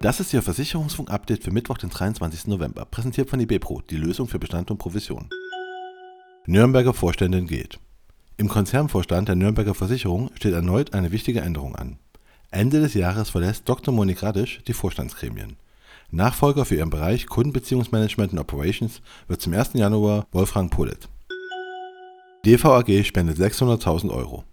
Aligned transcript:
Das 0.00 0.20
ist 0.20 0.34
Ihr 0.34 0.42
Versicherungsfunk-Update 0.42 1.42
für 1.42 1.50
Mittwoch, 1.50 1.78
den 1.78 1.88
23. 1.88 2.48
November, 2.48 2.84
präsentiert 2.84 3.30
von 3.30 3.40
IBPRO, 3.40 3.80
die 3.88 3.96
Lösung 3.96 4.28
für 4.28 4.38
Bestand 4.38 4.70
und 4.70 4.76
Provision. 4.76 5.30
Nürnberger 6.44 6.92
Vorständin 6.92 7.46
geht. 7.46 7.78
Im 8.36 8.48
Konzernvorstand 8.48 9.28
der 9.28 9.36
Nürnberger 9.36 9.74
Versicherung 9.74 10.30
steht 10.34 10.52
erneut 10.52 10.92
eine 10.92 11.12
wichtige 11.12 11.40
Änderung 11.40 11.74
an. 11.74 11.98
Ende 12.50 12.80
des 12.80 12.92
Jahres 12.92 13.30
verlässt 13.30 13.66
Dr. 13.68 13.92
Monik 13.92 14.22
Radisch 14.22 14.60
die 14.68 14.74
Vorstandsgremien. 14.74 15.56
Nachfolger 16.10 16.66
für 16.66 16.76
ihren 16.76 16.90
Bereich 16.90 17.26
Kundenbeziehungsmanagement 17.26 18.32
und 18.32 18.38
Operations 18.38 19.00
wird 19.28 19.40
zum 19.40 19.54
1. 19.54 19.72
Januar 19.72 20.26
Wolfgang 20.30 20.70
Pullet. 20.70 21.08
DVAG 22.44 23.02
spendet 23.04 23.38
600.000 23.38 24.10
Euro. 24.10 24.44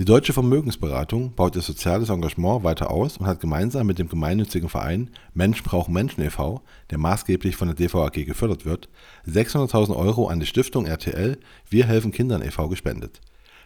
Die 0.00 0.06
Deutsche 0.06 0.32
Vermögensberatung 0.32 1.34
baut 1.34 1.56
ihr 1.56 1.60
soziales 1.60 2.08
Engagement 2.08 2.64
weiter 2.64 2.90
aus 2.90 3.18
und 3.18 3.26
hat 3.26 3.38
gemeinsam 3.38 3.86
mit 3.86 3.98
dem 3.98 4.08
gemeinnützigen 4.08 4.70
Verein 4.70 5.10
Mensch 5.34 5.62
braucht 5.62 5.90
Menschen 5.90 6.22
e.V., 6.22 6.62
der 6.88 6.96
maßgeblich 6.96 7.54
von 7.54 7.68
der 7.68 7.74
DVAG 7.74 8.24
gefördert 8.24 8.64
wird, 8.64 8.88
600.000 9.26 9.94
Euro 9.94 10.28
an 10.28 10.40
die 10.40 10.46
Stiftung 10.46 10.86
RTL 10.86 11.36
Wir 11.68 11.84
helfen 11.84 12.12
Kindern 12.12 12.40
e.V. 12.40 12.70
gespendet. 12.70 13.20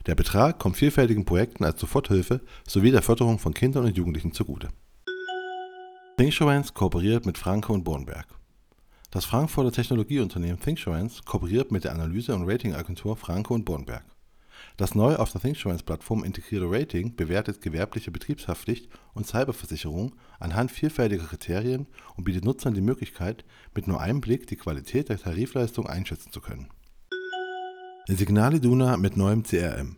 Der 0.07 0.17
Betrag 0.17 0.59
kommt 0.59 0.77
vielfältigen 0.77 1.25
Projekten 1.25 1.63
als 1.63 1.81
Soforthilfe 1.81 2.41
sowie 2.67 2.91
der 2.91 3.03
Förderung 3.03 3.39
von 3.39 3.55
Kindern 3.55 3.85
und 3.85 3.97
Jugendlichen 3.97 4.33
zugute. 4.33 4.71
ThinkSurance 6.17 6.73
kooperiert 6.73 7.27
mit 7.27 7.39
Franke 7.39 7.73
und 7.73 7.85
Bornberg. 7.85 8.27
Das 9.13 9.25
Frankfurter 9.25 9.71
Technologieunternehmen 9.71 10.59
ThinkSurance 10.59 11.23
kooperiert 11.25 11.71
mit 11.71 11.85
der 11.85 11.93
Analyse- 11.93 12.35
und 12.35 12.51
Ratingagentur 12.51 13.17
Franke 13.17 13.55
und 13.55 13.65
Bornberg. 13.65 14.05
Das 14.77 14.97
neu 14.97 15.15
auf 15.17 15.31
der 15.31 15.41
ThinkSurance-Plattform 15.41 16.25
integrierte 16.25 16.69
Rating 16.69 17.15
bewertet 17.15 17.61
gewerbliche 17.61 18.11
Betriebshaftpflicht 18.11 18.89
und 19.13 19.27
Cyberversicherung 19.27 20.17
anhand 20.41 20.73
vielfältiger 20.73 21.27
Kriterien 21.27 21.87
und 22.17 22.25
bietet 22.25 22.45
Nutzern 22.45 22.75
die 22.75 22.81
Möglichkeit, 22.81 23.45
mit 23.73 23.87
nur 23.87 24.01
einem 24.01 24.21
Blick 24.21 24.49
die 24.49 24.57
Qualität 24.57 25.11
der 25.11 25.19
Tarifleistung 25.19 25.87
einschätzen 25.87 26.33
zu 26.33 26.41
können. 26.41 26.71
Signal 28.09 28.55
Iduna 28.55 28.97
mit 28.97 29.17
neuem 29.17 29.45
CRM. 29.45 29.97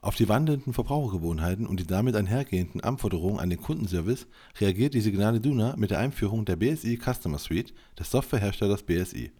Auf 0.00 0.14
die 0.14 0.28
wandelnden 0.28 0.72
Verbrauchergewohnheiten 0.72 1.66
und 1.66 1.80
die 1.80 1.86
damit 1.86 2.14
einhergehenden 2.14 2.80
Anforderungen 2.80 3.40
an 3.40 3.50
den 3.50 3.60
Kundenservice 3.60 4.26
reagiert 4.60 4.94
die 4.94 5.00
Signal 5.00 5.36
Iduna 5.36 5.74
mit 5.76 5.90
der 5.90 5.98
Einführung 5.98 6.44
der 6.44 6.56
BSI 6.56 6.96
Customer 6.96 7.38
Suite 7.38 7.74
des 7.98 8.10
Softwareherstellers 8.10 8.84
BSI. 8.84 9.32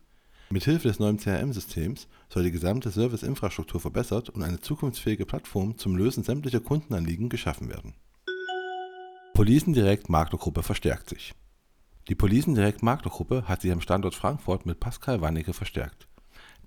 Mithilfe 0.52 0.88
des 0.88 0.98
neuen 0.98 1.16
CRM-Systems 1.16 2.08
soll 2.28 2.44
die 2.44 2.50
gesamte 2.50 2.90
Serviceinfrastruktur 2.90 3.80
verbessert 3.80 4.28
und 4.28 4.42
eine 4.42 4.60
zukunftsfähige 4.60 5.24
Plattform 5.24 5.78
zum 5.78 5.96
Lösen 5.96 6.22
sämtlicher 6.22 6.60
Kundenanliegen 6.60 7.30
geschaffen 7.30 7.70
werden. 7.70 7.94
Policen 9.32 9.72
Direkt 9.72 10.10
Maklergruppe 10.10 10.62
verstärkt 10.62 11.08
sich. 11.08 11.32
Die 12.08 12.14
Policen 12.14 12.54
Direkt 12.54 12.82
Maklergruppe 12.82 13.44
hat 13.48 13.62
sich 13.62 13.72
am 13.72 13.80
Standort 13.80 14.14
Frankfurt 14.14 14.66
mit 14.66 14.78
Pascal 14.78 15.22
Wannecke 15.22 15.54
verstärkt. 15.54 16.06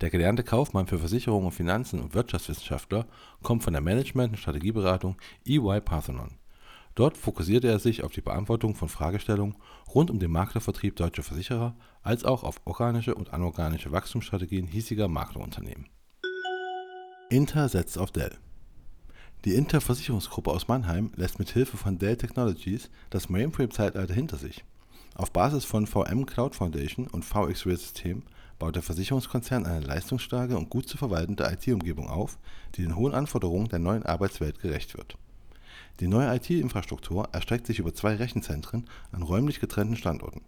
Der 0.00 0.10
gelernte 0.10 0.42
Kaufmann 0.42 0.88
für 0.88 0.98
Versicherungen, 0.98 1.52
Finanzen 1.52 2.00
und 2.00 2.14
Wirtschaftswissenschaftler 2.14 3.06
kommt 3.42 3.62
von 3.62 3.72
der 3.72 3.82
Management- 3.82 4.32
und 4.32 4.38
Strategieberatung 4.38 5.16
EY 5.46 5.80
Parthenon. 5.80 6.38
Dort 6.96 7.18
fokussierte 7.18 7.68
er 7.68 7.78
sich 7.78 8.02
auf 8.02 8.12
die 8.12 8.22
Beantwortung 8.22 8.74
von 8.74 8.88
Fragestellungen 8.88 9.54
rund 9.94 10.10
um 10.10 10.18
den 10.18 10.30
Maklervertrieb 10.30 10.96
deutscher 10.96 11.22
Versicherer 11.22 11.76
als 12.02 12.24
auch 12.24 12.42
auf 12.42 12.62
organische 12.64 13.14
und 13.14 13.34
anorganische 13.34 13.92
Wachstumsstrategien 13.92 14.66
hiesiger 14.66 15.06
Maklerunternehmen. 15.06 15.90
Inter 17.28 17.68
setzt 17.68 17.98
auf 17.98 18.12
Dell. 18.12 18.34
Die 19.44 19.54
Inter 19.54 19.82
Versicherungsgruppe 19.82 20.50
aus 20.50 20.68
Mannheim 20.68 21.12
lässt 21.16 21.38
mit 21.38 21.50
Hilfe 21.50 21.76
von 21.76 21.98
Dell 21.98 22.16
Technologies 22.16 22.88
das 23.10 23.28
Mainframe-Zeitalter 23.28 24.14
hinter 24.14 24.38
sich. 24.38 24.64
Auf 25.14 25.32
Basis 25.32 25.66
von 25.66 25.86
VM 25.86 26.24
Cloud 26.24 26.54
Foundation 26.54 27.08
und 27.08 27.26
VxRail 27.26 27.76
System 27.76 28.22
baut 28.58 28.74
der 28.74 28.82
Versicherungskonzern 28.82 29.66
eine 29.66 29.84
leistungsstarke 29.84 30.56
und 30.56 30.70
gut 30.70 30.88
zu 30.88 30.96
verwaltende 30.96 31.44
IT-Umgebung 31.44 32.08
auf, 32.08 32.38
die 32.74 32.82
den 32.82 32.96
hohen 32.96 33.14
Anforderungen 33.14 33.68
der 33.68 33.80
neuen 33.80 34.04
Arbeitswelt 34.04 34.60
gerecht 34.60 34.96
wird 34.96 35.18
die 36.00 36.08
neue 36.08 36.34
IT-Infrastruktur 36.36 37.28
erstreckt 37.32 37.66
sich 37.66 37.78
über 37.78 37.94
zwei 37.94 38.16
Rechenzentren 38.16 38.84
an 39.12 39.22
räumlich 39.22 39.60
getrennten 39.60 39.96
Standorten, 39.96 40.42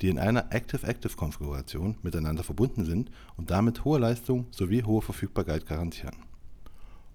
die 0.00 0.08
in 0.08 0.18
einer 0.18 0.52
Active-Active-Konfiguration 0.52 1.96
miteinander 2.02 2.42
verbunden 2.42 2.84
sind 2.84 3.10
und 3.36 3.50
damit 3.50 3.84
hohe 3.84 3.98
Leistung 3.98 4.46
sowie 4.50 4.82
hohe 4.82 5.02
Verfügbarkeit 5.02 5.66
garantieren. 5.66 6.16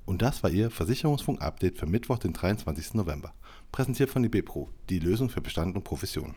Und 0.05 0.21
das 0.21 0.43
war 0.43 0.51
Ihr 0.51 0.69
Versicherungsfunk-Update 0.69 1.77
für 1.77 1.87
Mittwoch, 1.87 2.19
den 2.19 2.33
23. 2.33 2.93
November, 2.93 3.33
präsentiert 3.71 4.09
von 4.09 4.23
IBPRO, 4.23 4.69
die 4.89 4.99
Lösung 4.99 5.29
für 5.29 5.41
Bestand 5.41 5.75
und 5.75 5.83
Profession. 5.83 6.33